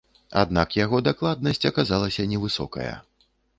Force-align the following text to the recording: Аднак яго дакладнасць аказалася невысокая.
Аднак 0.43 0.77
яго 0.77 1.01
дакладнасць 1.09 1.63
аказалася 1.71 2.27
невысокая. 2.35 2.91